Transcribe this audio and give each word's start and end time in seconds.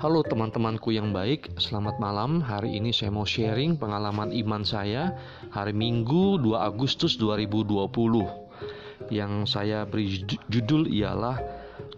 Halo 0.00 0.24
teman-temanku 0.24 0.96
yang 0.96 1.12
baik, 1.12 1.60
selamat 1.60 2.00
malam. 2.00 2.40
Hari 2.40 2.72
ini 2.72 2.88
saya 2.88 3.12
mau 3.12 3.28
sharing 3.28 3.76
pengalaman 3.76 4.32
iman 4.32 4.64
saya 4.64 5.12
hari 5.52 5.76
Minggu 5.76 6.40
2 6.40 6.56
Agustus 6.56 7.20
2020. 7.20 9.12
Yang 9.12 9.32
saya 9.44 9.84
beri 9.84 10.24
judul 10.48 10.88
ialah 10.88 11.36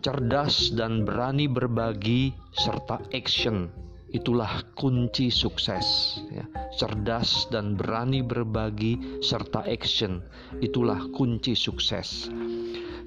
cerdas 0.03 0.75
dan 0.75 1.07
berani 1.07 1.47
berbagi 1.47 2.35
serta 2.51 3.07
action. 3.15 3.71
Itulah 4.11 4.67
kunci 4.75 5.31
sukses. 5.31 6.19
Ya. 6.35 6.43
Cerdas 6.75 7.47
dan 7.55 7.79
berani 7.79 8.27
berbagi 8.27 9.23
serta 9.23 9.63
action. 9.63 10.27
Itulah 10.59 11.07
kunci 11.15 11.55
sukses. 11.55 12.27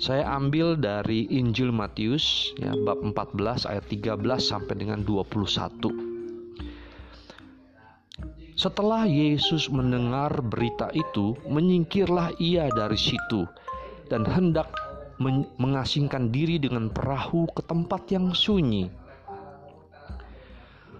Saya 0.05 0.37
ambil 0.37 0.77
dari 0.77 1.25
Injil 1.33 1.73
Matius 1.73 2.53
ya 2.61 2.77
bab 2.85 3.01
14 3.01 3.65
ayat 3.65 3.89
13 3.89 4.21
sampai 4.37 4.77
dengan 4.77 5.01
21. 5.01 5.81
Setelah 8.53 9.09
Yesus 9.09 9.65
mendengar 9.73 10.45
berita 10.45 10.93
itu, 10.93 11.33
menyingkirlah 11.49 12.37
ia 12.37 12.69
dari 12.69 12.93
situ 12.93 13.49
dan 14.05 14.29
hendak 14.29 14.69
mengasingkan 15.57 16.29
diri 16.29 16.61
dengan 16.61 16.93
perahu 16.93 17.49
ke 17.49 17.65
tempat 17.65 18.05
yang 18.13 18.29
sunyi. 18.29 18.93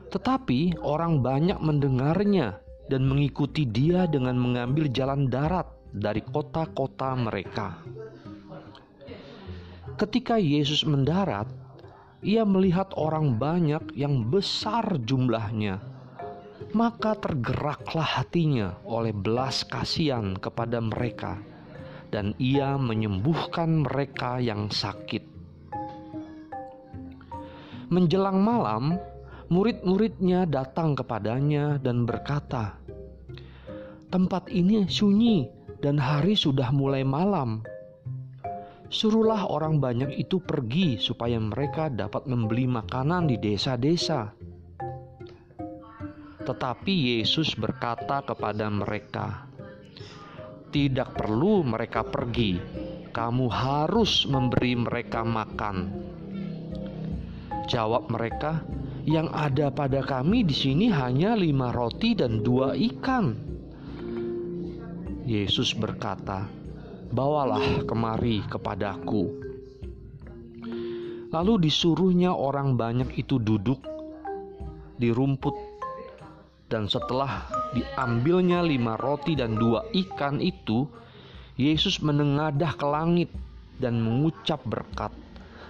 Tetapi 0.09 0.81
orang 0.81 1.21
banyak 1.21 1.61
mendengarnya 1.61 2.57
dan 2.89 3.05
mengikuti 3.05 3.69
dia 3.69 4.09
dengan 4.09 4.33
mengambil 4.41 4.89
jalan 4.89 5.29
darat 5.29 5.69
dari 5.93 6.25
kota-kota 6.25 7.13
mereka. 7.13 7.85
Ketika 9.95 10.35
Yesus 10.35 10.83
mendarat, 10.83 11.47
ia 12.19 12.43
melihat 12.43 12.91
orang 12.99 13.39
banyak 13.39 13.95
yang 13.95 14.27
besar 14.27 14.99
jumlahnya. 14.99 15.79
Maka 16.75 17.15
tergeraklah 17.15 18.19
hatinya 18.19 18.75
oleh 18.83 19.15
belas 19.15 19.63
kasihan 19.63 20.35
kepada 20.35 20.83
mereka, 20.83 21.39
dan 22.11 22.35
ia 22.43 22.75
menyembuhkan 22.75 23.87
mereka 23.87 24.43
yang 24.43 24.67
sakit. 24.67 25.23
Menjelang 27.87 28.43
malam, 28.43 28.99
murid-muridnya 29.47 30.43
datang 30.43 30.99
kepadanya 30.99 31.79
dan 31.79 32.03
berkata, 32.03 32.75
"Tempat 34.11 34.51
ini 34.51 34.83
sunyi, 34.91 35.47
dan 35.79 35.95
hari 35.95 36.35
sudah 36.35 36.67
mulai 36.75 37.07
malam." 37.07 37.63
Suruhlah 38.95 39.51
orang 39.51 39.83
banyak 39.83 40.15
itu 40.15 40.39
pergi 40.39 40.95
supaya 40.95 41.35
mereka 41.35 41.91
dapat 41.91 42.31
membeli 42.31 42.63
makanan 42.63 43.27
di 43.27 43.35
desa-desa. 43.35 44.31
Tetapi 46.39 47.19
Yesus 47.19 47.59
berkata 47.59 48.23
kepada 48.23 48.71
mereka, 48.71 49.51
"Tidak 50.71 51.11
perlu 51.11 51.67
mereka 51.67 52.07
pergi, 52.07 52.55
kamu 53.11 53.51
harus 53.51 54.23
memberi 54.31 54.79
mereka 54.79 55.27
makan." 55.27 55.91
Jawab 57.67 58.07
mereka, 58.07 58.63
"Yang 59.03 59.27
ada 59.35 59.67
pada 59.75 60.07
kami 60.07 60.47
di 60.47 60.55
sini 60.55 60.87
hanya 60.87 61.35
lima 61.35 61.75
roti 61.75 62.15
dan 62.15 62.39
dua 62.39 62.71
ikan." 62.79 63.35
Yesus 65.27 65.75
berkata, 65.75 66.64
bawalah 67.11 67.85
kemari 67.85 68.41
kepadaku. 68.47 69.45
Lalu 71.29 71.67
disuruhnya 71.67 72.31
orang 72.31 72.79
banyak 72.79 73.19
itu 73.19 73.37
duduk 73.41 73.83
di 74.95 75.11
rumput 75.11 75.75
dan 76.65 76.89
setelah 76.89 77.45
diambilnya 77.77 78.65
lima 78.65 78.97
roti 78.97 79.37
dan 79.37 79.53
dua 79.53 79.85
ikan 79.93 80.41
itu, 80.41 80.89
Yesus 81.59 82.01
menengadah 82.01 82.73
ke 82.73 82.87
langit 82.89 83.29
dan 83.77 84.01
mengucap 84.01 84.65
berkat, 84.65 85.13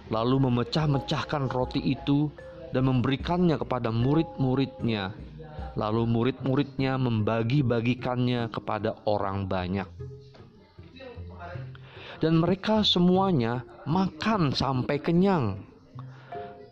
lalu 0.07 0.47
memecah-mecahkan 0.47 1.51
roti 1.51 1.83
itu 1.83 2.31
dan 2.71 2.87
memberikannya 2.87 3.59
kepada 3.59 3.91
murid-muridnya. 3.91 5.11
Lalu 5.75 6.07
murid-muridnya 6.07 6.95
membagi-bagikannya 6.95 8.47
kepada 8.47 8.95
orang 9.03 9.43
banyak 9.51 9.89
dan 12.19 12.39
mereka 12.39 12.81
semuanya 12.85 13.63
makan 13.85 14.51
sampai 14.51 14.97
kenyang. 14.99 15.65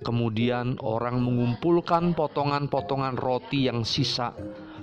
Kemudian 0.04 0.76
orang 0.84 1.24
mengumpulkan 1.24 2.12
potongan-potongan 2.12 3.16
roti 3.16 3.72
yang 3.72 3.88
sisa 3.88 4.36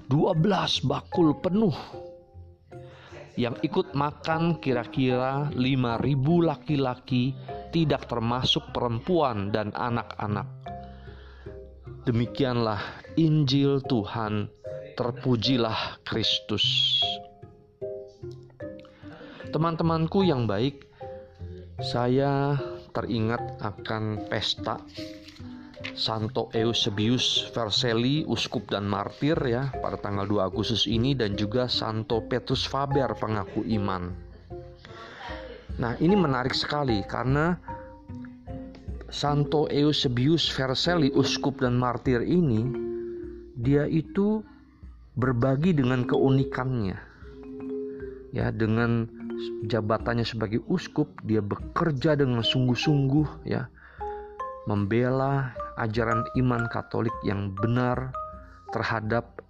12 0.08 0.88
bakul 0.88 1.36
penuh. 1.38 1.76
Yang 3.36 3.56
ikut 3.62 3.88
makan 3.92 4.58
kira-kira 4.58 5.52
5000 5.52 6.48
laki-laki 6.50 7.36
tidak 7.70 8.08
termasuk 8.08 8.72
perempuan 8.72 9.52
dan 9.52 9.70
anak-anak. 9.76 10.48
Demikianlah 12.08 12.80
Injil 13.20 13.84
Tuhan, 13.84 14.48
terpujilah 14.96 16.00
Kristus. 16.02 16.64
Teman-temanku 19.50 20.22
yang 20.22 20.46
baik, 20.46 20.86
saya 21.82 22.54
teringat 22.94 23.58
akan 23.58 24.30
pesta 24.30 24.78
Santo 25.98 26.54
Eusebius 26.54 27.50
Vercelli, 27.50 28.22
uskup 28.30 28.70
dan 28.70 28.86
martir 28.86 29.34
ya 29.42 29.74
pada 29.82 29.98
tanggal 29.98 30.22
2 30.22 30.54
Agustus 30.54 30.86
ini 30.86 31.18
dan 31.18 31.34
juga 31.34 31.66
Santo 31.66 32.22
Petrus 32.30 32.62
Faber 32.62 33.10
pengaku 33.18 33.66
iman. 33.74 34.14
Nah, 35.82 35.98
ini 35.98 36.14
menarik 36.14 36.54
sekali 36.54 37.02
karena 37.02 37.58
Santo 39.10 39.66
Eusebius 39.66 40.46
Vercelli, 40.46 41.10
uskup 41.10 41.58
dan 41.58 41.74
martir 41.74 42.22
ini 42.22 42.70
dia 43.58 43.82
itu 43.90 44.46
berbagi 45.18 45.74
dengan 45.74 46.06
keunikannya. 46.06 46.98
Ya, 48.30 48.54
dengan 48.54 49.19
jabatannya 49.66 50.24
sebagai 50.24 50.64
uskup 50.66 51.08
dia 51.24 51.40
bekerja 51.40 52.16
dengan 52.16 52.44
sungguh-sungguh 52.44 53.46
ya. 53.48 53.68
Membela 54.68 55.56
ajaran 55.80 56.28
iman 56.36 56.68
Katolik 56.68 57.14
yang 57.24 57.56
benar 57.56 58.12
terhadap 58.70 59.40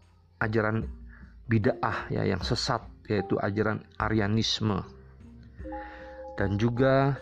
ajaran 0.40 0.86
bid'ah 1.50 2.08
ya 2.08 2.22
yang 2.24 2.40
sesat 2.40 2.80
yaitu 3.10 3.36
ajaran 3.42 3.82
Arianisme. 3.98 4.86
Dan 6.38 6.56
juga 6.56 7.18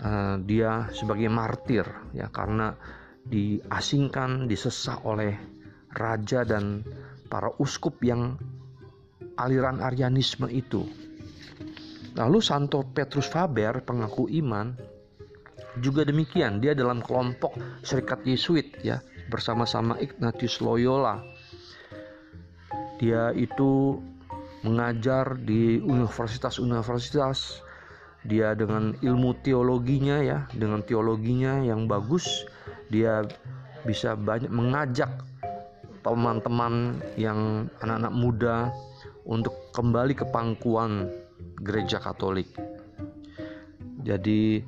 uh, 0.00 0.36
dia 0.40 0.88
sebagai 0.94 1.28
martir 1.28 1.84
ya 2.14 2.30
karena 2.30 2.72
diasingkan 3.28 4.48
disesah 4.48 5.04
oleh 5.04 5.36
raja 5.92 6.46
dan 6.46 6.80
para 7.28 7.52
uskup 7.60 8.00
yang 8.00 8.40
aliran 9.36 9.84
Arianisme 9.84 10.48
itu 10.48 10.86
Lalu 12.18 12.42
Santo 12.42 12.82
Petrus 12.82 13.30
Faber, 13.30 13.78
pengaku 13.86 14.26
iman, 14.42 14.74
juga 15.78 16.02
demikian. 16.02 16.58
Dia 16.58 16.74
dalam 16.74 16.98
kelompok 16.98 17.54
Serikat 17.86 18.26
Yesuit 18.26 18.74
ya, 18.82 18.98
bersama-sama 19.30 19.94
Ignatius 20.02 20.58
Loyola. 20.58 21.22
Dia 22.98 23.30
itu 23.38 24.02
mengajar 24.66 25.38
di 25.38 25.78
universitas-universitas. 25.78 27.62
Dia 28.26 28.58
dengan 28.58 28.98
ilmu 28.98 29.38
teologinya 29.46 30.18
ya, 30.18 30.50
dengan 30.50 30.82
teologinya 30.82 31.62
yang 31.62 31.86
bagus, 31.86 32.42
dia 32.90 33.22
bisa 33.86 34.18
banyak 34.18 34.50
mengajak 34.50 35.22
teman-teman 36.02 36.98
yang 37.14 37.70
anak-anak 37.78 38.14
muda 38.18 38.56
untuk 39.22 39.54
kembali 39.70 40.18
ke 40.18 40.26
pangkuan 40.34 41.06
gereja 41.60 41.98
Katolik. 41.98 42.48
Jadi 44.02 44.62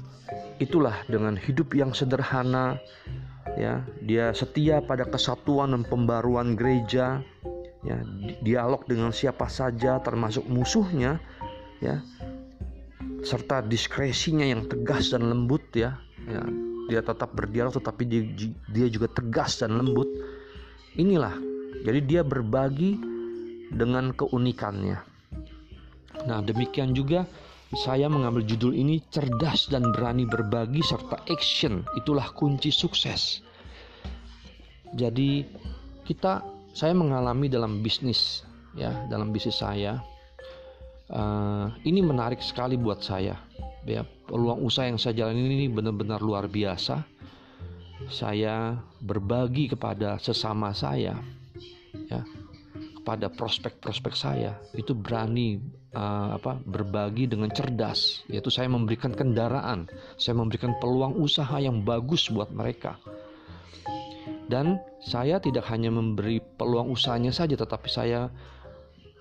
itulah 0.60 1.00
dengan 1.08 1.34
hidup 1.34 1.72
yang 1.72 1.96
sederhana 1.96 2.76
ya, 3.56 3.82
dia 4.04 4.30
setia 4.36 4.84
pada 4.84 5.08
kesatuan 5.08 5.72
dan 5.72 5.82
pembaruan 5.86 6.54
gereja 6.54 7.24
ya, 7.86 7.98
dialog 8.44 8.84
dengan 8.84 9.10
siapa 9.10 9.48
saja 9.48 9.98
termasuk 10.04 10.44
musuhnya 10.46 11.18
ya 11.80 12.04
serta 13.20 13.64
diskresinya 13.64 14.44
yang 14.44 14.68
tegas 14.68 15.12
dan 15.12 15.28
lembut 15.28 15.64
ya, 15.76 15.96
ya 16.28 16.40
dia 16.88 17.00
tetap 17.04 17.32
berdialog 17.36 17.72
tetapi 17.76 18.02
dia, 18.08 18.22
dia 18.72 18.86
juga 18.88 19.08
tegas 19.12 19.60
dan 19.60 19.76
lembut 19.76 20.08
inilah 20.96 21.32
jadi 21.84 22.00
dia 22.04 22.22
berbagi 22.24 22.98
dengan 23.70 24.10
keunikannya 24.16 25.09
Nah, 26.28 26.44
demikian 26.44 26.92
juga 26.92 27.24
saya 27.70 28.10
mengambil 28.10 28.42
judul 28.42 28.74
ini 28.74 28.98
cerdas 29.14 29.70
dan 29.70 29.94
berani 29.94 30.26
berbagi 30.26 30.82
serta 30.82 31.22
action. 31.30 31.86
Itulah 31.94 32.34
kunci 32.34 32.74
sukses. 32.74 33.40
Jadi 34.90 35.46
kita 36.02 36.42
saya 36.74 36.94
mengalami 36.94 37.46
dalam 37.46 37.78
bisnis 37.78 38.42
ya 38.74 39.06
dalam 39.10 39.34
bisnis 39.34 39.58
saya 39.58 39.98
uh, 41.10 41.70
ini 41.82 42.02
menarik 42.02 42.38
sekali 42.38 42.78
buat 42.78 43.02
saya 43.02 43.34
ya 43.86 44.06
peluang 44.26 44.62
usaha 44.62 44.86
yang 44.86 44.98
saya 44.98 45.26
jalani 45.26 45.46
ini 45.46 45.66
benar-benar 45.66 46.22
luar 46.22 46.46
biasa 46.46 47.02
saya 48.10 48.78
berbagi 49.02 49.74
kepada 49.74 50.16
sesama 50.22 50.70
saya 50.74 51.18
ya 52.06 52.22
kepada 53.00 53.32
prospek-prospek 53.32 54.12
saya 54.12 54.60
itu 54.76 54.92
berani 54.92 55.56
uh, 55.96 56.36
apa 56.36 56.60
berbagi 56.62 57.26
dengan 57.26 57.48
cerdas 57.48 58.22
yaitu 58.28 58.52
saya 58.52 58.68
memberikan 58.68 59.10
kendaraan 59.16 59.88
saya 60.20 60.36
memberikan 60.36 60.76
peluang 60.78 61.16
usaha 61.16 61.56
yang 61.56 61.80
bagus 61.80 62.28
buat 62.28 62.52
mereka 62.52 63.00
dan 64.50 64.82
saya 64.98 65.38
tidak 65.38 65.62
hanya 65.70 65.94
memberi 65.94 66.42
peluang 66.42 66.90
usahanya 66.90 67.30
saja, 67.30 67.54
tetapi 67.54 67.86
saya 67.86 68.26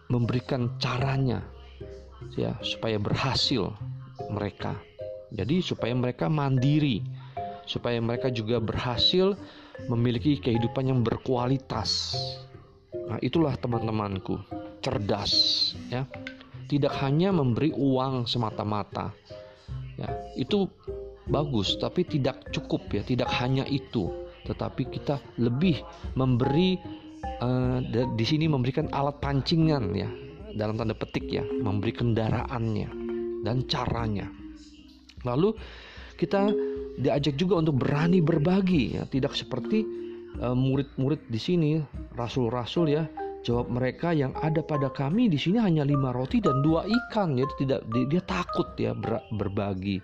memberikan 0.09 0.73
caranya 0.81 1.45
ya 2.33 2.57
supaya 2.65 2.97
berhasil 2.97 3.69
mereka. 4.33 4.73
Jadi 5.29 5.61
supaya 5.61 5.93
mereka 5.93 6.25
mandiri, 6.25 7.05
supaya 7.69 8.01
mereka 8.01 8.33
juga 8.33 8.57
berhasil 8.57 9.37
memiliki 9.85 10.41
kehidupan 10.41 10.89
yang 10.89 11.05
berkualitas. 11.05 12.17
Nah, 12.89 13.19
itulah 13.21 13.53
teman-temanku, 13.57 14.39
cerdas 14.81 15.33
ya. 15.89 16.05
Tidak 16.69 16.93
hanya 17.01 17.33
memberi 17.33 17.73
uang 17.73 18.29
semata-mata. 18.29 19.09
Ya, 19.97 20.09
itu 20.37 20.69
bagus 21.29 21.77
tapi 21.77 22.05
tidak 22.05 22.49
cukup 22.53 22.89
ya, 22.93 23.01
tidak 23.05 23.29
hanya 23.37 23.65
itu 23.69 24.29
tetapi 24.49 24.89
kita 24.89 25.21
lebih 25.37 25.77
memberi 26.17 26.81
uh, 27.43 27.77
di 28.17 28.25
sini 28.25 28.49
memberikan 28.49 28.89
alat 28.89 29.21
pancingan 29.21 29.93
ya 29.93 30.09
dalam 30.57 30.73
tanda 30.79 30.97
petik 30.97 31.29
ya 31.29 31.45
memberi 31.45 31.93
kendaraannya 31.93 32.89
dan 33.45 33.69
caranya 33.69 34.25
lalu 35.21 35.53
kita 36.17 36.51
diajak 36.99 37.37
juga 37.37 37.61
untuk 37.61 37.79
berani 37.79 38.19
berbagi 38.19 38.99
ya 38.99 39.07
tidak 39.07 39.31
seperti 39.31 39.87
eh, 40.35 40.51
murid-murid 40.51 41.21
uh, 41.23 41.29
di 41.31 41.39
sini 41.39 41.79
rasul-rasul 42.19 42.91
ya 42.91 43.07
jawab 43.47 43.71
mereka 43.71 44.11
yang 44.11 44.35
ada 44.43 44.59
pada 44.59 44.91
kami 44.91 45.31
di 45.31 45.39
sini 45.39 45.63
hanya 45.63 45.87
lima 45.87 46.11
roti 46.11 46.43
dan 46.43 46.59
dua 46.59 46.83
ikan 46.83 47.39
ya 47.39 47.47
tidak 47.55 47.87
dia, 47.87 48.19
takut 48.27 48.75
ya 48.75 48.91
ber, 48.91 49.23
berbagi 49.31 50.03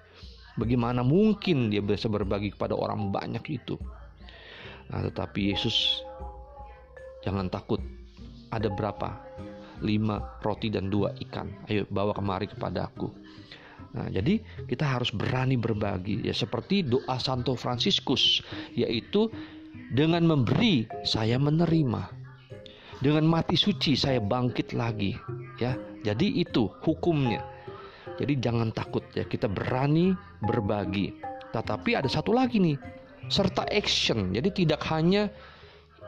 bagaimana 0.56 1.04
mungkin 1.04 1.68
dia 1.68 1.84
bisa 1.84 2.08
berbagi 2.08 2.56
kepada 2.56 2.80
orang 2.80 3.12
banyak 3.12 3.44
itu 3.52 3.76
Nah, 4.92 5.02
tetapi 5.02 5.54
Yesus 5.54 6.06
jangan 7.26 7.50
takut. 7.50 7.82
Ada 8.54 8.70
berapa? 8.70 9.10
Lima 9.84 10.22
roti 10.40 10.70
dan 10.72 10.88
dua 10.88 11.12
ikan. 11.28 11.50
Ayo 11.68 11.84
bawa 11.90 12.14
kemari 12.16 12.48
kepada 12.48 12.88
aku. 12.88 13.10
Nah, 13.96 14.12
jadi 14.12 14.44
kita 14.68 14.84
harus 14.84 15.12
berani 15.16 15.56
berbagi 15.56 16.20
ya 16.28 16.36
seperti 16.36 16.84
doa 16.84 17.16
Santo 17.16 17.56
Fransiskus 17.56 18.44
yaitu 18.76 19.32
dengan 19.92 20.26
memberi 20.26 20.88
saya 21.06 21.38
menerima. 21.38 22.26
Dengan 22.96 23.28
mati 23.28 23.60
suci 23.60 23.94
saya 23.94 24.24
bangkit 24.24 24.72
lagi 24.72 25.14
ya. 25.60 25.76
Jadi 26.02 26.42
itu 26.42 26.72
hukumnya. 26.86 27.44
Jadi 28.16 28.40
jangan 28.40 28.72
takut 28.72 29.04
ya 29.12 29.28
kita 29.28 29.52
berani 29.52 30.16
berbagi. 30.42 31.12
Tetapi 31.52 31.98
ada 32.00 32.08
satu 32.08 32.32
lagi 32.32 32.62
nih 32.62 32.78
serta 33.28 33.68
action. 33.68 34.32
Jadi 34.32 34.66
tidak 34.66 34.82
hanya 34.88 35.28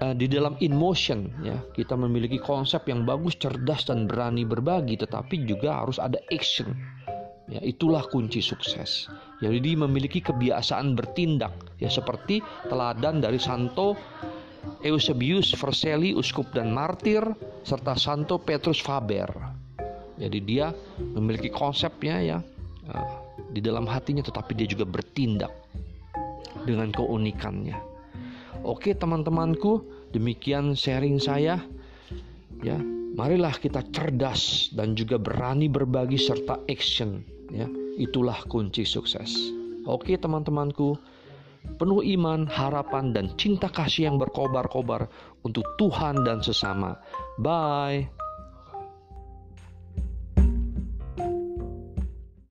uh, 0.02 0.14
di 0.14 0.30
dalam 0.30 0.56
in 0.62 0.74
motion 0.78 1.30
ya 1.42 1.58
kita 1.74 1.98
memiliki 1.98 2.38
konsep 2.40 2.86
yang 2.88 3.04
bagus, 3.04 3.36
cerdas 3.38 3.90
dan 3.90 4.06
berani 4.06 4.46
berbagi, 4.46 4.98
tetapi 4.98 5.44
juga 5.44 5.84
harus 5.84 5.98
ada 5.98 6.22
action. 6.32 6.72
Ya, 7.48 7.64
itulah 7.64 8.04
kunci 8.12 8.44
sukses. 8.44 9.08
Jadi 9.40 9.80
memiliki 9.80 10.20
kebiasaan 10.20 11.00
bertindak 11.00 11.56
ya 11.80 11.88
seperti 11.88 12.44
teladan 12.68 13.24
dari 13.24 13.40
Santo 13.40 13.96
Eusebius 14.84 15.56
Vercelli, 15.56 16.12
uskup 16.12 16.52
dan 16.52 16.76
martir 16.76 17.24
serta 17.64 17.96
Santo 17.96 18.36
Petrus 18.44 18.84
Faber. 18.84 19.32
Jadi 20.20 20.40
dia 20.44 20.76
memiliki 21.00 21.48
konsepnya 21.48 22.20
ya 22.20 22.38
uh, 22.92 23.12
di 23.54 23.64
dalam 23.64 23.88
hatinya 23.88 24.26
tetapi 24.26 24.52
dia 24.52 24.68
juga 24.68 24.84
bertindak 24.84 25.54
dengan 26.68 26.92
keunikannya. 26.92 27.80
Oke 28.68 28.92
teman-temanku, 28.92 29.88
demikian 30.12 30.76
sharing 30.76 31.22
saya. 31.22 31.64
Ya, 32.66 32.76
marilah 33.16 33.54
kita 33.56 33.86
cerdas 33.94 34.74
dan 34.74 34.98
juga 34.98 35.22
berani 35.22 35.70
berbagi 35.70 36.18
serta 36.18 36.60
action. 36.66 37.37
Ya, 37.54 37.68
itulah 37.96 38.44
kunci 38.52 38.84
sukses. 38.84 39.32
Oke 39.88 40.20
teman-temanku, 40.20 41.00
penuh 41.80 42.04
iman, 42.20 42.44
harapan, 42.48 43.16
dan 43.16 43.32
cinta 43.40 43.72
kasih 43.72 44.12
yang 44.12 44.18
berkobar-kobar 44.20 45.08
untuk 45.48 45.64
Tuhan 45.80 46.28
dan 46.28 46.44
sesama. 46.44 47.00
Bye. 47.40 48.17